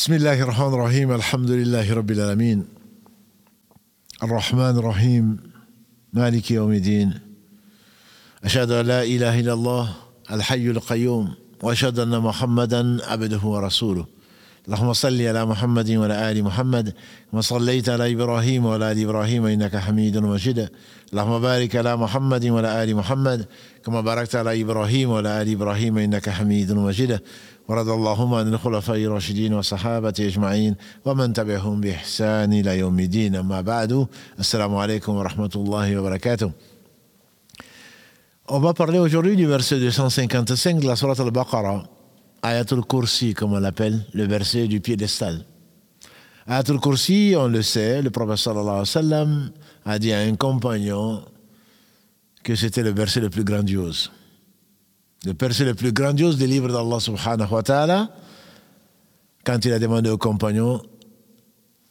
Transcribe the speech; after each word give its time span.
بسم 0.00 0.12
الله 0.12 0.42
الرحمن 0.42 0.74
الرحيم 0.74 1.12
الحمد 1.12 1.50
لله 1.50 1.94
رب 1.94 2.10
العالمين 2.10 2.64
الرحمن 4.22 4.78
الرحيم 4.78 5.36
مالك 6.12 6.50
يوم 6.50 6.72
الدين 6.72 7.14
أشهد 8.44 8.70
أن 8.70 8.86
لا 8.86 9.02
إله 9.02 9.40
إلا 9.40 9.52
الله 9.52 9.88
الحي 10.32 10.70
القيوم 10.70 11.34
وأشهد 11.62 11.98
أن 11.98 12.20
محمدا 12.20 12.98
عبده 13.06 13.44
ورسوله 13.44 14.06
اللهم 14.68 14.92
صل 14.92 15.22
على 15.22 15.46
محمد 15.46 15.90
وعلى 15.90 16.30
آل 16.30 16.44
محمد 16.44 16.94
كما 17.32 17.40
صليت 17.40 17.88
على 17.88 18.12
إبراهيم 18.12 18.66
وعلى 18.66 18.92
آل 18.92 19.02
إبراهيم 19.02 19.46
إنك 19.46 19.76
حميد 19.76 20.18
مجيد 20.18 20.68
اللهم 21.12 21.40
بارك 21.40 21.76
على 21.76 21.96
محمد 21.96 22.46
وعلى 22.46 22.84
آل 22.84 22.96
محمد 22.96 23.46
كما 23.84 24.00
باركت 24.00 24.36
على 24.36 24.62
إبراهيم 24.62 25.10
وعلى 25.10 25.42
آل 25.42 25.52
إبراهيم 25.52 25.98
إنك 25.98 26.30
حميد 26.30 26.72
مجيد 26.72 27.20
ورد 27.70 27.88
اللهم 27.88 28.34
عن 28.34 28.54
الخلفاء 28.54 28.96
الراشدين 28.96 29.54
والصحابة 29.54 30.14
أجمعين 30.20 30.74
ومن 31.04 31.32
تبعهم 31.32 31.80
بإحسان 31.80 32.52
إلى 32.52 32.78
يوم 32.78 33.00
الدين 33.00 33.36
أما 33.36 33.60
بعد 33.60 34.06
السلام 34.38 34.74
عليكم 34.76 35.12
ورحمة 35.14 35.50
الله 35.56 35.96
وبركاته 35.98 36.50
On 38.48 38.58
va 38.58 38.74
parler 38.74 38.98
aujourd'hui 38.98 39.36
du 39.36 39.46
verset 39.46 39.78
255 39.78 40.80
de 40.80 40.86
la 40.88 40.96
Surat 40.96 41.14
al-Baqarah, 41.16 41.84
Ayatul 42.42 42.84
Kursi, 42.84 43.34
comme 43.34 43.52
on 43.52 43.60
l'appelle, 43.60 44.04
le 44.14 44.24
verset 44.26 44.66
du 44.66 44.80
piédestal. 44.80 45.44
Ayatul 46.48 46.80
Kursi, 46.80 47.34
on 47.38 47.46
le 47.46 47.62
sait, 47.62 48.02
le 48.02 48.10
prophète 48.10 48.38
sallallahu 48.38 48.68
alayhi 48.68 48.80
wa 48.80 48.84
sallam 48.86 49.50
a 49.84 49.98
dit 50.00 50.12
à 50.12 50.18
un 50.18 50.34
compagnon 50.34 51.22
que 52.42 52.56
c'était 52.56 52.82
le 52.82 52.90
verset 52.90 53.20
le 53.20 53.30
plus 53.30 53.44
grandiose. 53.44 54.10
Le 55.26 55.34
verset 55.38 55.66
le 55.66 55.74
plus 55.74 55.92
grandiose 55.92 56.38
des 56.38 56.46
livres 56.46 56.68
d'Allah 56.68 56.98
subhanahu 56.98 57.52
wa 57.52 57.62
ta'ala. 57.62 58.10
Quand 59.44 59.62
il 59.66 59.72
a 59.72 59.78
demandé 59.78 60.08
au 60.08 60.16
compagnon, 60.16 60.80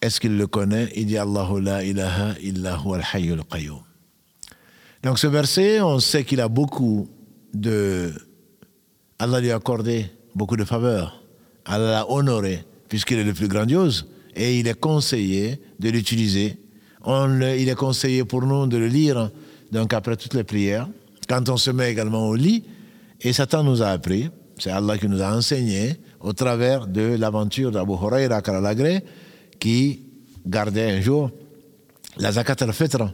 est-ce 0.01 0.19
qu'il 0.19 0.35
le 0.35 0.47
connaît? 0.47 0.91
Il 0.95 1.05
dit 1.05 1.17
Allahu 1.17 1.61
la 1.61 1.83
ilaha 1.83 2.33
illa 2.41 2.79
huwa 2.83 2.97
al-hayyul 2.97 3.43
qayyum. 3.51 3.81
Donc 5.03 5.19
ce 5.19 5.27
verset, 5.27 5.79
on 5.81 5.99
sait 5.99 6.23
qu'il 6.23 6.41
a 6.41 6.47
beaucoup 6.47 7.07
de... 7.53 8.11
Allah 9.19 9.41
lui 9.41 9.51
a 9.51 9.57
accordé 9.57 10.07
beaucoup 10.33 10.57
de 10.57 10.63
faveurs. 10.63 11.21
Allah 11.65 11.91
l'a 11.91 12.09
honoré 12.09 12.65
puisqu'il 12.87 13.19
est 13.19 13.23
le 13.23 13.33
plus 13.33 13.47
grandiose 13.47 14.07
et 14.35 14.59
il 14.59 14.67
est 14.67 14.79
conseillé 14.79 15.61
de 15.79 15.89
l'utiliser. 15.89 16.57
il 17.05 17.69
est 17.69 17.77
conseillé 17.77 18.23
pour 18.23 18.41
nous 18.41 18.65
de 18.65 18.77
le 18.77 18.87
lire 18.87 19.29
donc 19.71 19.93
après 19.93 20.17
toutes 20.17 20.33
les 20.33 20.43
prières, 20.43 20.89
quand 21.27 21.47
on 21.49 21.57
se 21.57 21.69
met 21.69 21.91
également 21.91 22.27
au 22.27 22.33
lit. 22.33 22.63
Et 23.21 23.33
Satan 23.33 23.63
nous 23.63 23.81
a 23.81 23.87
appris, 23.87 24.29
c'est 24.57 24.69
Allah 24.71 24.97
qui 24.97 25.07
nous 25.07 25.21
a 25.21 25.35
enseigné 25.35 25.97
au 26.21 26.33
travers 26.33 26.87
de 26.87 27.15
l'aventure 27.17 27.71
d'Abu 27.71 27.93
Huraira 27.93 28.41
Karalagré 28.41 29.03
qui 29.59 30.03
gardait 30.45 30.91
un 30.91 31.01
jour 31.01 31.31
la 32.17 32.31
zakat 32.31 32.55
al-fitra 32.61 33.13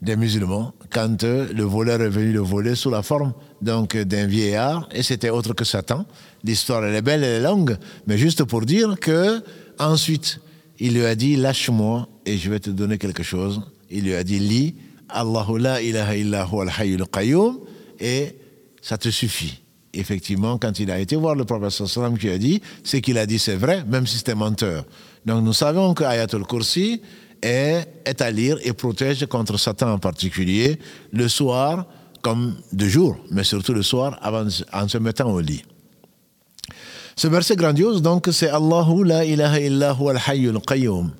des 0.00 0.16
musulmans 0.16 0.72
quand 0.90 1.22
euh, 1.22 1.52
le 1.52 1.62
voleur 1.62 2.00
est 2.02 2.08
venu 2.08 2.32
le 2.32 2.40
voler 2.40 2.74
sous 2.74 2.90
la 2.90 3.02
forme 3.02 3.34
donc 3.60 3.96
d'un 3.96 4.26
vieillard 4.26 4.88
et 4.92 5.02
c'était 5.02 5.30
autre 5.30 5.54
que 5.54 5.64
Satan. 5.64 6.06
L'histoire 6.44 6.84
est 6.84 7.02
belle, 7.02 7.22
elle 7.22 7.40
est 7.40 7.44
longue, 7.44 7.76
mais 8.06 8.18
juste 8.18 8.42
pour 8.44 8.62
dire 8.62 8.98
que 9.00 9.42
ensuite 9.78 10.40
il 10.78 10.94
lui 10.94 11.04
a 11.04 11.14
dit 11.14 11.36
lâche-moi 11.36 12.08
et 12.26 12.36
je 12.36 12.50
vais 12.50 12.58
te 12.58 12.70
donner 12.70 12.98
quelque 12.98 13.22
chose. 13.22 13.62
Il 13.90 14.04
lui 14.04 14.14
a 14.14 14.24
dit 14.24 14.38
lis 14.40 14.74
Allahu 15.08 15.58
la 15.58 15.82
ilaha 15.82 16.16
illa 16.16 16.48
al 16.50 17.06
qayyum 17.12 17.58
et 18.00 18.36
ça 18.82 18.98
te 18.98 19.08
suffit. 19.08 19.62
Effectivement, 19.94 20.58
quand 20.58 20.78
il 20.80 20.90
a 20.90 20.98
été 20.98 21.16
voir 21.16 21.34
le 21.34 21.44
prophète 21.44 21.70
sallam 21.70 22.18
qui 22.18 22.28
a 22.28 22.38
dit, 22.38 22.60
ce 22.84 22.98
qu'il 22.98 23.16
a 23.16 23.26
dit 23.26 23.38
c'est 23.38 23.56
vrai, 23.56 23.84
même 23.86 24.06
si 24.06 24.18
c'était 24.18 24.34
menteur. 24.34 24.84
Donc 25.24 25.44
nous 25.44 25.52
savons 25.52 25.94
que 25.94 26.04
Ayatul 26.04 26.44
Kursi 26.46 27.00
est, 27.42 28.20
à 28.20 28.30
lire 28.30 28.58
et 28.62 28.72
protège 28.72 29.26
contre 29.26 29.58
Satan 29.58 29.92
en 29.92 29.98
particulier 29.98 30.78
le 31.12 31.28
soir 31.28 31.86
comme 32.22 32.56
de 32.72 32.86
jour, 32.86 33.16
mais 33.30 33.44
surtout 33.44 33.74
le 33.74 33.82
soir 33.82 34.18
avant, 34.22 34.46
en 34.72 34.88
se 34.88 34.98
mettant 34.98 35.30
au 35.30 35.40
lit. 35.40 35.62
Ce 37.16 37.26
verset 37.26 37.56
grandiose, 37.56 38.00
donc, 38.00 38.28
c'est 38.32 38.48
Allahu 38.48 39.04
la 39.04 39.24
ilaha 39.24 39.60
illa 39.60 39.94
huwa 39.94 40.12
al-hayyul 40.12 40.60
qayyum. 40.60 41.10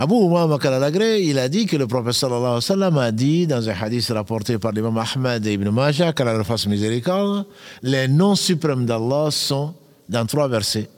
Abu 0.00 0.14
Umama 0.14 0.58
Kalalagré, 0.60 1.24
il 1.24 1.40
a 1.40 1.48
dit 1.48 1.66
que 1.66 1.76
le 1.76 1.88
prophète 1.88 2.12
sallallahu 2.12 2.44
alayhi 2.44 2.54
wa 2.54 2.60
sallam 2.60 2.98
a 2.98 3.10
dit 3.10 3.48
dans 3.48 3.68
un 3.68 3.72
hadith 3.72 4.08
rapporté 4.10 4.56
par 4.56 4.70
l'imam 4.70 4.96
Ahmad 4.96 5.44
et 5.44 5.54
Ibn 5.54 5.70
Majah, 5.70 6.12
qu'Allah 6.12 6.44
fasse 6.44 6.68
miséricorde, 6.68 7.46
les 7.82 8.06
noms 8.06 8.36
suprêmes 8.36 8.86
d'Allah 8.86 9.32
sont 9.32 9.74
dans 10.08 10.24
trois 10.24 10.46
versets. 10.46 10.88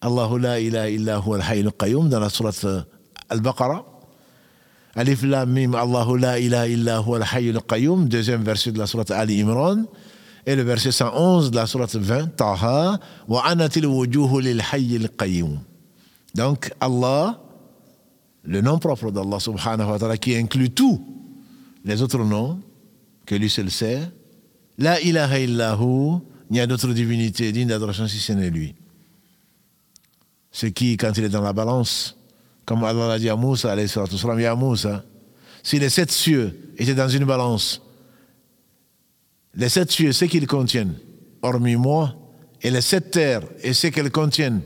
Allahu 0.00 0.40
la 0.40 0.58
ilaha 0.58 0.90
illa 0.90 1.20
huwa 1.20 1.36
al-hayyul 1.36 1.70
qayyum 1.78 2.08
dans 2.08 2.18
la 2.18 2.28
sourate 2.28 2.66
Al-Baqarah. 3.28 3.84
Alif 4.96 5.22
Lam 5.22 5.52
Mim, 5.52 5.76
Allahu 5.76 6.18
la 6.18 6.40
ilaha 6.40 6.66
illa 6.66 6.98
huwa 6.98 7.18
al-hayyul 7.18 7.60
qayyum, 7.68 8.08
deuxième 8.08 8.42
verset 8.42 8.72
de 8.72 8.80
la 8.80 8.88
sourate 8.88 9.12
Ali 9.12 9.40
Imran. 9.40 9.84
Et 10.44 10.56
le 10.56 10.62
verset 10.62 10.90
111 10.90 11.52
de 11.52 11.56
la 11.56 11.66
sourate 11.66 11.94
20, 11.94 12.36
Taha, 12.36 12.98
wa 13.28 13.46
anatil 13.46 13.86
wujuhu 13.86 14.40
lil 14.40 14.60
hayyil 14.72 15.08
qayyum. 15.16 15.60
Donc 16.34 16.72
Allah, 16.80 17.38
le 18.46 18.60
nom 18.60 18.78
propre 18.78 19.10
d'Allah 19.10 19.40
subhanahu 19.40 19.90
wa 19.90 19.98
ta'ala 19.98 20.16
qui 20.16 20.36
inclut 20.36 20.70
tous 20.70 21.00
les 21.84 22.00
autres 22.02 22.22
noms 22.22 22.60
que 23.24 23.34
lui 23.34 23.50
seul 23.50 23.70
sait. 23.70 24.02
La 24.78 25.00
ilaha 25.00 25.38
illahu, 25.40 26.20
il 26.50 26.54
n'y 26.54 26.60
a 26.60 26.66
d'autre 26.66 26.92
divinité 26.92 27.50
digne 27.52 27.68
d'adoration 27.68 28.06
si 28.06 28.18
ce 28.18 28.32
n'est 28.32 28.50
lui. 28.50 28.74
Ce 30.52 30.66
qui, 30.66 30.96
quand 30.96 31.12
il 31.16 31.24
est 31.24 31.28
dans 31.28 31.42
la 31.42 31.52
balance, 31.52 32.16
comme 32.64 32.84
Allah 32.84 33.08
l'a 33.08 33.18
dit 33.18 33.28
à 33.28 33.36
Moussa, 33.36 33.74
ya 33.76 34.54
Moussa, 34.54 35.04
si 35.62 35.78
les 35.78 35.90
sept 35.90 36.10
cieux 36.12 36.72
étaient 36.78 36.94
dans 36.94 37.08
une 37.08 37.24
balance, 37.24 37.82
les 39.54 39.68
sept 39.68 39.90
cieux, 39.90 40.12
ce 40.12 40.24
qu'ils 40.26 40.46
contiennent, 40.46 40.94
hormis 41.42 41.76
moi, 41.76 42.14
et 42.62 42.70
les 42.70 42.80
sept 42.80 43.10
terres 43.10 43.42
et 43.62 43.72
ce 43.72 43.88
qu'elles 43.88 44.10
contiennent, 44.10 44.62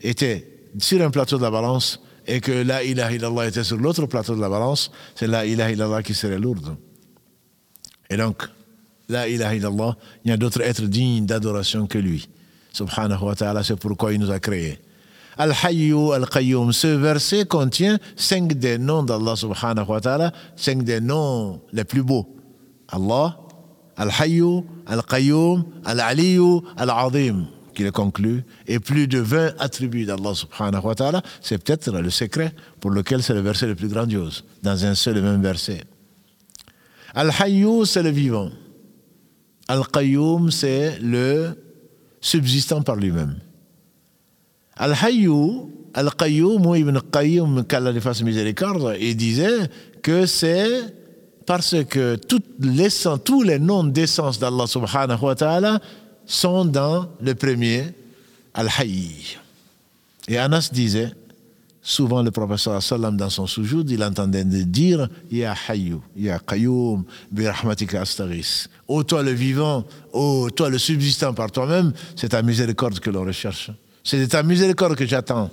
étaient 0.00 0.48
sur 0.78 1.00
un 1.02 1.10
plateau 1.10 1.36
de 1.36 1.42
la 1.42 1.50
balance, 1.50 2.00
et 2.26 2.40
que 2.40 2.52
la 2.52 2.82
ilaha 2.82 3.12
illallah 3.12 3.48
était 3.48 3.64
sur 3.64 3.76
l'autre 3.76 4.06
plateau 4.06 4.34
de 4.34 4.40
la 4.40 4.48
balance, 4.48 4.90
c'est 5.14 5.26
la 5.26 5.44
ilaha 5.44 5.72
illallah 5.72 6.02
qui 6.02 6.14
serait 6.14 6.38
lourde. 6.38 6.76
Et 8.10 8.16
donc, 8.16 8.42
la 9.08 9.28
ilaha 9.28 9.54
illallah, 9.54 9.96
il 10.24 10.30
y 10.30 10.34
a 10.34 10.36
d'autres 10.36 10.60
êtres 10.62 10.82
dignes 10.82 11.26
d'adoration 11.26 11.86
que 11.86 11.98
lui. 11.98 12.28
Subhanahu 12.72 13.22
wa 13.22 13.34
ta'ala, 13.34 13.62
c'est 13.62 13.76
pourquoi 13.76 14.12
il 14.12 14.20
nous 14.20 14.30
a 14.30 14.40
créés. 14.40 14.78
Al-Hayyu 15.36 16.12
Al-Qayyum. 16.12 16.72
Ce 16.72 16.86
verset 16.86 17.44
contient 17.44 17.98
cinq 18.16 18.54
des 18.54 18.78
noms 18.78 19.02
d'Allah 19.02 19.36
subhanahu 19.36 19.86
wa 19.88 20.00
ta'ala, 20.00 20.32
cinq 20.56 20.82
des 20.84 21.00
noms 21.00 21.60
les 21.72 21.84
plus 21.84 22.02
beaux. 22.02 22.26
Allah, 22.88 23.36
Al-Hayyu, 23.96 24.62
Al-Qayyum, 24.86 25.64
Al-Aliyu, 25.84 26.62
Al-Azim 26.76 27.46
qui 27.74 27.82
le 27.82 27.90
conclut, 27.90 28.44
et 28.66 28.78
plus 28.78 29.08
de 29.08 29.18
20 29.18 29.54
attributs 29.58 30.04
d'Allah 30.04 30.34
subhanahu 30.34 30.82
wa 30.82 30.94
ta'ala, 30.94 31.22
c'est 31.40 31.62
peut-être 31.62 31.90
le 31.90 32.10
secret 32.10 32.54
pour 32.80 32.90
lequel 32.90 33.22
c'est 33.22 33.34
le 33.34 33.40
verset 33.40 33.66
le 33.66 33.74
plus 33.74 33.88
grandiose, 33.88 34.44
dans 34.62 34.84
un 34.84 34.94
seul 34.94 35.18
et 35.18 35.20
même 35.20 35.42
verset. 35.42 35.82
Al-Hayyu, 37.14 37.84
c'est 37.84 38.02
le 38.02 38.10
vivant. 38.10 38.50
Al-Qayyum, 39.68 40.50
c'est 40.50 40.98
le 41.00 41.56
subsistant 42.20 42.82
par 42.82 42.96
lui-même. 42.96 43.36
Al-Hayyu, 44.76 45.68
Al-Qayyum, 45.94 46.74
Ibn 46.76 46.98
Qayyum, 47.12 47.64
qu'Allah 47.64 47.92
lui 47.92 48.00
fasse 48.00 48.22
miséricorde, 48.22 48.96
il 49.00 49.16
disait 49.16 49.70
que 50.02 50.26
c'est 50.26 50.68
parce 51.46 51.76
que 51.84 52.16
tous 52.16 53.42
les 53.42 53.58
noms 53.58 53.84
d'essence 53.84 54.38
d'Allah 54.38 54.66
subhanahu 54.66 55.20
wa 55.22 55.34
ta'ala 55.34 55.80
sont 56.26 56.64
dans 56.64 57.08
le 57.20 57.34
premier, 57.34 57.94
Al-Hayy. 58.54 59.36
Et 60.28 60.38
Anas 60.38 60.70
disait, 60.72 61.12
souvent 61.82 62.22
le 62.22 62.30
professeur 62.30 62.82
sallam 62.82 63.16
dans 63.16 63.28
son 63.28 63.46
soujoud, 63.46 63.88
il 63.90 64.02
entendait 64.02 64.44
dire 64.44 65.08
Ya 65.30 65.54
Hayyu, 65.68 65.98
Ya 66.16 66.38
Qayyum, 66.38 67.04
bi 67.30 67.46
rahmatika 67.46 68.00
astaghis. 68.00 68.66
Ô 68.88 69.04
toi 69.04 69.22
le 69.22 69.32
vivant, 69.32 69.84
ô 70.12 70.50
toi 70.50 70.70
le 70.70 70.78
subsistant 70.78 71.34
par 71.34 71.52
toi-même, 71.52 71.92
c'est 72.16 72.30
ta 72.30 72.42
miséricorde 72.42 72.98
que 73.00 73.10
l'on 73.10 73.24
recherche. 73.24 73.70
C'est 74.02 74.18
de 74.18 74.26
ta 74.26 74.42
miséricorde 74.42 74.96
que 74.96 75.06
j'attends. 75.06 75.50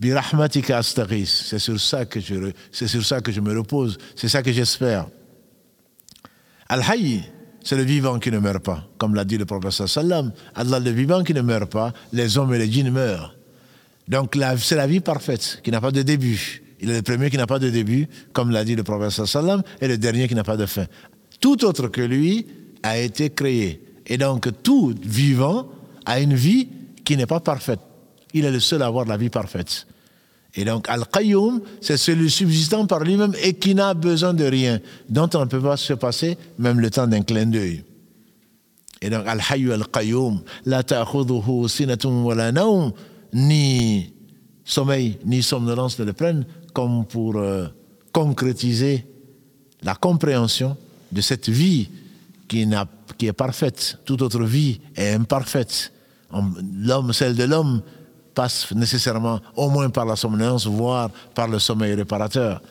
Bi 0.00 0.12
rahmatika 0.12 0.78
astaghis. 0.78 1.26
C'est 1.26 1.58
sur 1.58 1.78
ça 1.78 2.06
que 2.06 2.20
je, 2.20 2.52
c'est 2.72 2.88
sur 2.88 3.04
ça 3.04 3.20
que 3.20 3.30
je 3.30 3.40
me 3.40 3.56
repose. 3.56 3.98
C'est 4.16 4.28
ça 4.28 4.42
que 4.42 4.52
j'espère. 4.52 5.08
Al-Hayy, 6.70 7.22
c'est 7.62 7.76
le 7.76 7.82
vivant 7.82 8.18
qui 8.18 8.30
ne 8.30 8.38
meurt 8.38 8.64
pas. 8.64 8.88
Comme 8.98 9.14
l'a 9.14 9.24
dit 9.24 9.36
le 9.36 9.44
professeur 9.44 9.88
sallam, 9.88 10.32
Allah, 10.54 10.80
le 10.80 10.90
vivant 10.90 11.22
qui 11.22 11.34
ne 11.34 11.42
meurt 11.42 11.70
pas, 11.70 11.92
les 12.12 12.38
hommes 12.38 12.54
et 12.54 12.58
les 12.58 12.70
djinns 12.70 12.90
meurent. 12.90 13.34
Donc 14.06 14.38
c'est 14.58 14.76
la 14.76 14.86
vie 14.86 15.00
parfaite, 15.00 15.60
qui 15.62 15.70
n'a 15.70 15.80
pas 15.80 15.90
de 15.90 16.02
début. 16.02 16.62
Il 16.80 16.90
est 16.90 16.96
le 16.96 17.02
premier 17.02 17.28
qui 17.28 17.36
n'a 17.36 17.46
pas 17.46 17.58
de 17.58 17.70
début, 17.70 18.08
comme 18.32 18.50
l'a 18.50 18.64
dit 18.64 18.76
le 18.76 18.84
professeur 18.84 19.28
sallam, 19.28 19.62
et 19.80 19.88
le 19.88 19.98
dernier 19.98 20.28
qui 20.28 20.34
n'a 20.34 20.44
pas 20.44 20.56
de 20.56 20.66
fin. 20.66 20.86
Tout 21.40 21.64
autre 21.64 21.88
que 21.88 22.00
lui 22.00 22.46
a 22.82 22.98
été 22.98 23.30
créé. 23.30 23.82
Et 24.06 24.16
donc 24.16 24.48
tout 24.62 24.94
vivant 25.02 25.68
a 26.06 26.20
une 26.20 26.34
vie 26.34 26.68
qui 27.04 27.16
n'est 27.16 27.26
pas 27.26 27.40
parfaite. 27.40 27.80
Il 28.32 28.44
est 28.44 28.50
le 28.50 28.60
seul 28.60 28.82
à 28.82 28.86
avoir 28.86 29.04
la 29.06 29.16
vie 29.16 29.30
parfaite. 29.30 29.87
Et 30.58 30.64
donc, 30.64 30.88
Al-Qayyum, 30.88 31.60
c'est 31.80 31.96
celui 31.96 32.28
subsistant 32.28 32.84
par 32.84 33.04
lui-même 33.04 33.32
et 33.44 33.54
qui 33.54 33.76
n'a 33.76 33.94
besoin 33.94 34.34
de 34.34 34.42
rien, 34.42 34.80
dont 35.08 35.30
on 35.34 35.42
ne 35.42 35.44
peut 35.44 35.60
pas 35.60 35.76
se 35.76 35.92
passer 35.92 36.36
même 36.58 36.80
le 36.80 36.90
temps 36.90 37.06
d'un 37.06 37.22
clin 37.22 37.46
d'œil. 37.46 37.84
Et 39.00 39.08
donc, 39.08 39.22
Al-Hayyu 39.24 39.72
Al-Qayyum, 39.72 40.40
la 40.66 40.82
sinatun 41.68 42.22
wa 42.24 42.34
la 42.34 42.50
naum, 42.50 42.90
ni 43.32 44.12
sommeil, 44.64 45.18
ni 45.24 45.44
somnolence 45.44 45.96
ne 46.00 46.04
le 46.06 46.12
prennent, 46.12 46.44
comme 46.72 47.04
pour 47.06 47.36
euh, 47.36 47.68
concrétiser 48.12 49.06
la 49.84 49.94
compréhension 49.94 50.76
de 51.12 51.20
cette 51.20 51.48
vie 51.48 51.88
qui, 52.48 52.66
qui 53.16 53.26
est 53.28 53.32
parfaite. 53.32 53.98
Toute 54.04 54.22
autre 54.22 54.42
vie 54.42 54.80
est 54.96 55.12
imparfaite. 55.12 55.92
L'homme, 56.32 57.12
celle 57.12 57.36
de 57.36 57.44
l'homme, 57.44 57.80
passe 58.38 58.70
nécessairement 58.72 59.40
au 59.56 59.68
moins 59.68 59.90
par 59.90 60.04
la 60.04 60.14
somnolence, 60.14 60.64
voire 60.68 61.10
par 61.34 61.48
le 61.48 61.58
sommeil 61.58 61.94
réparateur. 61.94 62.62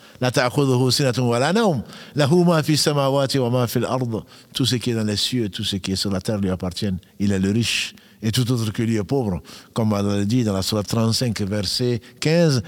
Tout 4.54 4.66
ce 4.66 4.76
qui 4.76 4.92
est 4.92 4.94
dans 4.94 5.04
les 5.04 5.18
cieux, 5.18 5.50
tout 5.50 5.66
ce 5.66 5.76
qui 5.76 5.92
est 5.92 5.98
sur 5.98 6.10
la 6.10 6.22
terre 6.22 6.38
lui 6.38 6.50
appartient. 6.50 6.90
Il 7.20 7.34
est 7.34 7.40
le 7.40 7.52
riche 7.52 7.94
et 8.22 8.32
tout 8.32 8.50
autre 8.50 8.72
que 8.72 8.82
lui 8.82 8.96
est 8.96 9.04
pauvre. 9.04 9.42
Comme 9.74 9.92
on 9.92 10.02
l'a 10.02 10.24
dit 10.24 10.46
dans 10.46 10.54
la 10.54 10.62
Surah 10.62 10.84
35, 10.84 11.42
verset 11.42 12.00
15, 12.22 12.64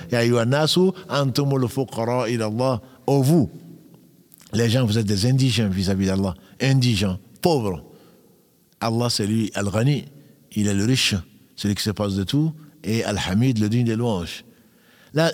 Ô 3.08 3.24
vous, 3.24 3.50
les 4.52 4.70
gens, 4.70 4.86
vous 4.86 4.98
êtes 4.98 5.08
des 5.08 5.26
indigents 5.26 5.70
vis-à-vis 5.70 6.08
d'Allah. 6.08 6.34
Indigents, 6.62 7.18
pauvres. 7.42 7.82
Allah, 8.82 9.10
c'est 9.10 9.26
lui, 9.26 9.52
Al-Ghani. 9.56 10.04
Il 10.52 10.68
est 10.68 10.74
le 10.74 10.84
riche, 10.84 11.16
celui 11.56 11.76
qui 11.76 11.84
se 11.84 11.92
passe 11.92 12.16
de 12.16 12.26
tout 12.26 12.54
et 12.84 13.04
Al-Hamid, 13.04 13.60
le 13.60 13.70
digne 13.70 13.86
des 13.86 13.96
louanges. 13.96 14.44
La. 15.14 15.32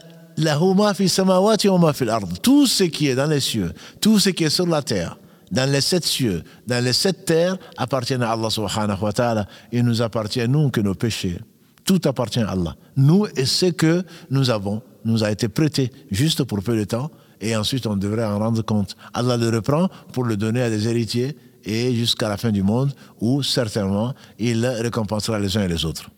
Tout 2.44 2.68
ce 2.68 2.84
qui 2.84 3.08
est 3.08 3.16
dans 3.16 3.30
les 3.30 3.40
cieux, 3.40 3.72
tout 4.02 4.20
ce 4.20 4.30
qui 4.32 4.44
est 4.44 4.50
sur 4.50 4.68
la 4.68 4.82
terre, 4.82 5.18
dans 5.52 5.72
les 5.72 5.80
sept 5.80 6.04
cieux, 6.04 6.44
dans 6.68 6.84
les 6.84 6.92
sept 6.92 7.24
terres, 7.24 7.58
appartient 7.78 8.16
à 8.16 8.32
Allah 8.32 8.50
subhanahu 8.50 9.02
wa 9.02 9.14
ta'ala. 9.14 9.48
Il 9.72 9.84
nous 9.84 10.02
appartient, 10.02 10.46
nous, 10.48 10.70
que 10.72 10.82
nos 10.82 10.94
péchés. 10.94 11.40
Tout 11.86 12.02
appartient 12.04 12.42
à 12.42 12.50
Allah. 12.50 12.76
Nous 12.98 13.28
et 13.38 13.46
ce 13.46 13.68
que 13.68 14.04
nous 14.30 14.50
avons 14.50 14.82
nous 15.06 15.24
a 15.24 15.32
été 15.32 15.48
prêté 15.48 15.92
juste 16.12 16.44
pour 16.44 16.62
peu 16.62 16.76
de 16.76 16.84
temps 16.84 17.12
et 17.40 17.56
ensuite 17.56 17.86
on 17.88 17.96
devrait 17.96 18.26
en 18.26 18.40
rendre 18.40 18.62
compte. 18.64 18.98
Allah 19.14 19.38
le 19.38 19.50
reprend 19.50 19.88
pour 20.12 20.24
le 20.24 20.36
donner 20.36 20.62
à 20.64 20.70
des 20.70 20.88
héritiers 20.88 21.38
et 21.64 21.94
jusqu'à 21.94 22.28
la 22.28 22.38
fin 22.38 22.52
du 22.52 22.64
monde 22.64 22.92
où 23.22 23.44
certainement 23.44 24.14
il 24.40 24.66
récompensera 24.66 25.40
les 25.40 25.56
uns 25.58 25.64
et 25.64 25.68
les 25.68 25.86
autres. 25.86 26.10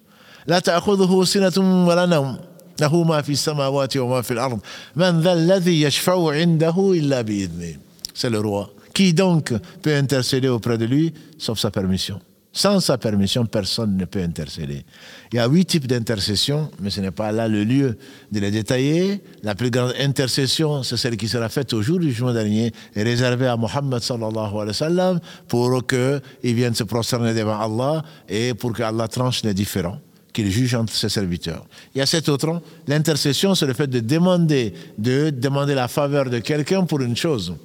لا 0.46 0.58
تأخذه 0.58 1.24
سنة 1.24 1.86
ولا 1.86 2.06
نوم 2.06 2.38
له 2.80 3.02
ما 3.04 3.22
في 3.22 3.32
السماوات 3.32 3.96
وما 3.96 4.22
في 4.22 4.30
الأرض 4.30 4.60
من 4.96 5.20
ذا 5.20 5.32
الذي 5.32 5.82
يشفع 5.82 6.32
عنده 6.32 6.92
إلا 6.92 7.22
بإذنه 7.22 7.76
C'est 8.14 8.28
le 8.30 8.40
roi. 8.40 8.70
Qui 8.94 9.14
donc 9.14 9.54
peut 9.80 9.94
intercéder 9.94 10.48
auprès 10.48 10.76
de 10.76 10.84
lui 10.84 11.14
sauf 11.38 11.58
sa 11.58 11.70
permission 11.70 12.20
Sans 12.52 12.80
sa 12.80 12.98
permission, 12.98 13.46
personne 13.46 13.96
ne 13.96 14.04
peut 14.04 14.22
intercéder. 14.22 14.84
Il 15.32 15.36
y 15.36 15.38
a 15.38 15.46
huit 15.48 15.64
types 15.64 15.86
d'intercession, 15.86 16.70
mais 16.80 16.90
ce 16.90 17.00
n'est 17.00 17.10
pas 17.10 17.32
là 17.32 17.48
le 17.48 17.64
lieu 17.64 17.96
de 18.30 18.40
les 18.40 18.50
détailler. 18.50 19.22
La 19.42 19.54
plus 19.54 19.70
grande 19.70 19.94
intercession, 19.98 20.82
c'est 20.82 20.98
celle 20.98 21.16
qui 21.16 21.28
sera 21.28 21.48
faite 21.48 21.72
au 21.72 21.80
jour 21.80 21.98
du 21.98 22.08
jugement 22.10 22.34
dernier 22.34 22.70
et 22.94 23.02
réservée 23.02 23.46
à 23.46 23.56
Mohammed 23.56 24.00
sallallahu 24.00 24.52
alayhi 24.52 24.66
wa 24.66 24.72
sallam 24.74 25.20
pour 25.48 25.86
qu'il 25.86 26.20
vienne 26.54 26.74
se 26.74 26.84
prosterner 26.84 27.32
devant 27.32 27.58
Allah 27.58 28.02
et 28.28 28.52
pour 28.52 28.74
que 28.74 28.82
Allah 28.82 29.08
tranche 29.08 29.42
les 29.44 29.54
différents 29.54 29.98
qu'il 30.37 30.51
juge 30.51 30.75
entre 30.75 30.93
ses 30.93 31.09
serviteurs. 31.09 31.65
Il 31.95 31.97
y 31.97 32.01
a 32.01 32.05
cet 32.05 32.29
autre, 32.29 32.61
l'intercession, 32.87 33.55
c'est 33.55 33.65
le 33.65 33.73
fait 33.73 33.87
de 33.87 33.99
demander, 33.99 34.71
de 34.99 35.31
demander 35.31 35.73
la 35.73 35.87
faveur 35.87 36.29
de 36.29 36.37
quelqu'un 36.37 36.85
pour 36.85 37.01
une 37.01 37.15
chose. 37.17 37.55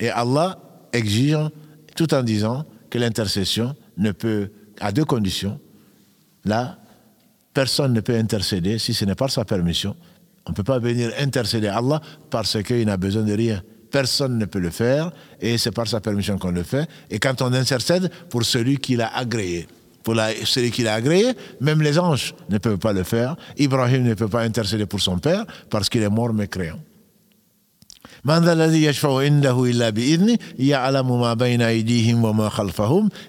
Et 0.00 0.10
Allah 0.10 0.58
exige, 0.92 1.36
tout 1.94 2.12
en 2.12 2.24
disant 2.24 2.64
que 2.90 2.98
l'intercession 2.98 3.76
ne 3.98 4.10
peut, 4.10 4.50
à 4.80 4.90
deux 4.90 5.04
conditions. 5.04 5.60
Là, 6.44 6.78
personne 7.54 7.92
ne 7.92 8.00
peut 8.00 8.16
intercéder 8.16 8.80
si 8.80 8.94
ce 8.94 9.04
n'est 9.04 9.14
pas 9.14 9.28
sa 9.28 9.44
permission. 9.44 9.94
On 10.44 10.50
ne 10.50 10.56
peut 10.56 10.64
pas 10.64 10.80
venir 10.80 11.12
intercéder 11.20 11.68
Allah 11.68 12.00
parce 12.30 12.60
qu'il 12.64 12.84
n'a 12.84 12.96
besoin 12.96 13.22
de 13.22 13.32
rien. 13.32 13.62
Personne 13.92 14.38
ne 14.38 14.44
peut 14.44 14.58
le 14.58 14.70
faire 14.70 15.12
et 15.40 15.56
c'est 15.56 15.70
par 15.70 15.86
sa 15.86 16.00
permission 16.00 16.36
qu'on 16.36 16.50
le 16.50 16.64
fait. 16.64 16.88
Et 17.10 17.20
quand 17.20 17.42
on 17.42 17.52
intercède 17.52 18.10
pour 18.28 18.42
celui 18.44 18.78
qui 18.78 18.96
l'a 18.96 19.16
agréé 19.16 19.68
pour 20.08 20.16
celui 20.44 20.70
qui 20.70 20.84
l'a 20.84 20.94
agréé, 20.94 21.34
même 21.60 21.82
les 21.82 21.98
anges 21.98 22.34
ne 22.48 22.56
peuvent 22.56 22.78
pas 22.78 22.94
le 22.94 23.02
faire. 23.02 23.36
Ibrahim 23.58 24.04
ne 24.04 24.14
peut 24.14 24.26
pas 24.26 24.40
intercéder 24.40 24.86
pour 24.86 25.00
son 25.00 25.18
père 25.18 25.44
parce 25.68 25.90
qu'il 25.90 26.02
est 26.02 26.08
mort 26.08 26.32
mécréant. 26.32 26.78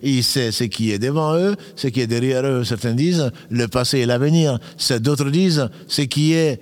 Il 0.02 0.24
sait 0.24 0.52
ce 0.54 0.64
qui 0.64 0.92
est 0.92 1.00
devant 1.00 1.36
eux, 1.36 1.58
ce 1.76 1.88
qui 1.88 2.00
est 2.00 2.08
derrière 2.08 2.46
eux. 2.46 2.64
Certains 2.64 2.94
disent 2.94 3.30
le 3.50 3.68
passé 3.68 3.98
et 4.00 4.06
l'avenir. 4.06 4.58
D'autres 5.02 5.30
disent 5.30 5.68
ce 5.90 6.04
qui 6.04 6.32
est, 6.32 6.62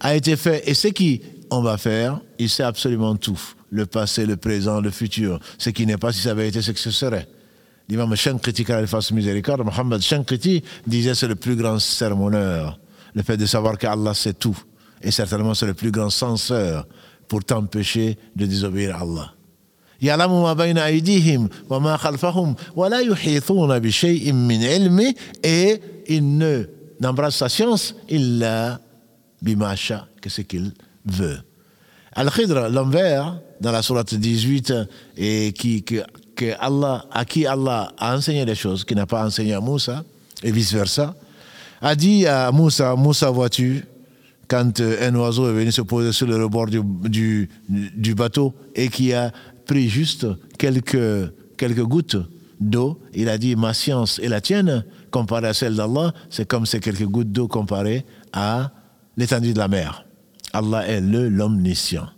a 0.00 0.16
été 0.16 0.36
fait 0.36 0.62
et 0.66 0.72
ce 0.72 0.88
qui 0.88 1.20
on 1.50 1.60
va 1.60 1.76
faire. 1.76 2.20
Il 2.38 2.48
sait 2.48 2.62
absolument 2.62 3.16
tout. 3.16 3.38
Le 3.70 3.84
passé, 3.84 4.24
le 4.24 4.38
présent, 4.38 4.80
le 4.80 4.90
futur. 4.90 5.38
Ce 5.58 5.68
qui 5.68 5.84
n'est 5.84 5.98
pas 5.98 6.10
si 6.10 6.22
ça 6.22 6.30
avait 6.30 6.48
été 6.48 6.62
ce 6.62 6.70
que 6.70 6.80
ce 6.80 6.90
serait 6.90 7.28
L'imam 7.89 8.15
Shankriti, 8.15 8.63
quand 8.63 8.79
il 8.79 8.87
fasse 8.87 9.11
miséricorde, 9.11 9.63
Mohammed 9.63 10.01
Shankriti 10.01 10.63
disait 10.87 11.15
c'est 11.15 11.27
le 11.27 11.35
plus 11.35 11.55
grand 11.55 11.79
sermonneur. 11.79 12.79
Le 13.13 13.21
fait 13.23 13.37
de 13.37 13.45
savoir 13.45 13.77
qu'Allah 13.77 14.13
sait 14.13 14.33
tout. 14.33 14.57
Et 15.01 15.11
certainement 15.11 15.53
c'est 15.53 15.65
le 15.65 15.73
plus 15.73 15.91
grand 15.91 16.09
censeur 16.09 16.87
pour 17.27 17.43
t'empêcher 17.43 18.17
de 18.35 18.45
désobéir 18.45 18.95
à 18.95 19.01
Allah. 19.01 19.33
يعلم 20.01 20.43
ما 20.43 20.53
بين 20.53 20.77
أيديهم 20.77 21.49
وما 21.69 21.97
خلفهم 21.97 22.55
ولا 22.75 22.99
يحيطون 22.99 23.79
بشيء 23.79 24.33
من 24.33 24.63
علمه 24.63 25.13
et 25.45 25.79
il 26.07 26.37
ne 26.37 26.65
n'embrasse 26.99 27.37
sa 27.37 27.47
science 27.47 27.93
إلا 28.11 28.79
بما 29.41 29.75
شاء 29.75 30.07
que 30.21 30.29
ce 30.29 30.41
qu'il 30.41 30.73
veut. 31.05 31.39
Al-Khidr, 32.15 32.69
l'homme 32.69 32.91
vert, 32.91 33.39
dans 33.59 33.71
la 33.71 33.81
sourate 33.81 34.13
18, 34.13 34.73
et 35.17 35.51
qui, 35.53 35.83
qui 35.83 35.99
Allah, 36.58 37.04
à 37.10 37.24
qui 37.24 37.46
Allah 37.46 37.92
a 37.98 38.16
enseigné 38.16 38.44
des 38.44 38.54
choses 38.54 38.84
qu'il 38.84 38.96
n'a 38.96 39.06
pas 39.06 39.24
enseigné 39.24 39.54
à 39.54 39.60
Moussa, 39.60 40.04
et 40.42 40.50
vice-versa, 40.50 41.14
a 41.80 41.94
dit 41.94 42.26
à 42.26 42.50
Moussa, 42.52 42.94
Moussa, 42.96 43.30
vois-tu, 43.30 43.84
quand 44.48 44.80
euh, 44.80 45.08
un 45.08 45.14
oiseau 45.14 45.48
est 45.50 45.52
venu 45.52 45.70
se 45.70 45.82
poser 45.82 46.12
sur 46.12 46.26
le 46.26 46.42
rebord 46.42 46.66
du, 46.68 47.48
bateau 48.16 48.54
et 48.74 48.88
qui 48.88 49.12
a 49.12 49.30
pris 49.66 49.88
juste 49.88 50.26
quelques, 50.58 51.32
quelques 51.56 51.82
gouttes 51.82 52.16
d'eau, 52.58 52.98
il 53.14 53.28
a 53.28 53.38
dit, 53.38 53.54
ma 53.54 53.74
science 53.74 54.18
et 54.22 54.28
la 54.28 54.40
tienne, 54.40 54.84
comparée 55.10 55.48
à 55.48 55.54
celle 55.54 55.76
d'Allah, 55.76 56.12
c'est 56.30 56.48
comme 56.48 56.66
ces 56.66 56.80
quelques 56.80 57.06
gouttes 57.06 57.30
d'eau 57.30 57.46
comparées 57.46 58.04
à 58.32 58.70
l'étendue 59.16 59.52
de 59.52 59.58
la 59.58 59.68
mer. 59.68 60.04
Allah 60.52 60.88
est 60.88 61.00
le 61.00 61.28
l'omniscient. 61.28 62.08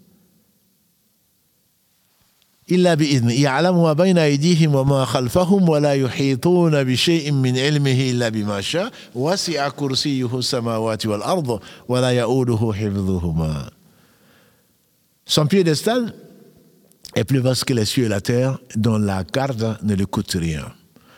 إلا 2.72 2.94
بإذنه 2.94 3.34
يعلم 3.34 3.84
ما 3.84 3.94
بين 3.94 4.18
أيديهم 4.18 4.76
وما 4.76 5.06
خلفهم 5.06 5.70
ولا 5.70 5.94
يحيطون 5.94 6.84
بشيء 6.84 7.32
من 7.32 7.58
علمه 7.58 8.10
إلا 8.12 8.30
بما 8.30 8.62
شاء 8.62 8.92
وسع 9.16 9.70
كرسيه 9.70 10.40
السماوات 10.40 11.06
والأرض 11.06 11.60
ولا 11.88 12.10
يؤوده 12.10 12.74
حفظهما 12.74 13.70
Son 15.28 15.48
piédestal 15.48 16.14
est 17.16 17.24
plus 17.24 17.40
vaste 17.40 17.66
que 17.66 17.74
les 17.74 17.86
cieux 17.86 18.06
et 18.06 18.10
la 18.10 18.22
terre, 18.22 18.60
dont 18.76 18.98
la 19.00 19.24
garde 19.24 19.78
ne 19.82 19.96
lui 19.96 20.06
coûte 20.06 20.36
rien. 20.40 20.66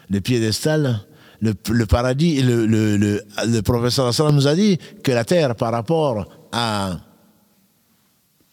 Le 0.09 0.21
piédestal, 0.21 1.01
le, 1.41 1.53
le 1.69 1.85
paradis, 1.85 2.41
le, 2.41 2.65
le, 2.65 2.95
le, 2.95 3.21
le 3.45 3.61
professeur 3.61 4.13
Sallam 4.13 4.35
nous 4.35 4.47
a 4.47 4.55
dit 4.55 4.77
que 5.03 5.11
la 5.11 5.25
terre 5.25 5.55
par 5.55 5.71
rapport 5.73 6.25
à 6.53 6.99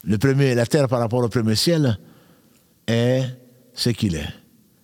le 0.03 0.19
premier, 0.19 0.55
la 0.55 0.67
terre 0.67 0.89
par 0.89 0.99
rapport 0.99 1.23
au 1.23 1.29
premier 1.29 1.55
ciel, 1.55 1.99
est 2.90 3.24
ce 3.74 3.90
qu'il 3.92 4.16
est. 4.16 4.28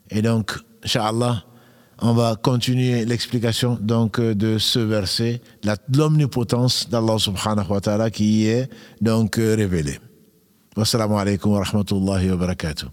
Et 0.09 0.21
donc, 0.21 0.53
Inch'Allah, 0.83 1.43
on 2.01 2.13
va 2.13 2.35
continuer 2.35 3.05
l'explication 3.05 3.77
donc 3.81 4.19
de 4.19 4.57
ce 4.57 4.79
verset, 4.79 5.41
l'omnipotence 5.93 6.89
d'Allah 6.89 7.17
subhanahu 7.17 7.67
wa 7.69 7.81
ta'ala 7.81 8.09
qui 8.11 8.47
est 8.47 8.69
donc 9.01 9.35
révélée. 9.37 9.99
Wassalamu 10.77 11.15
alaikum 11.15 11.53
wa 11.53 11.63
rahmatullahi 11.63 12.29
wa 12.29 12.35
barakatuh. 12.35 12.87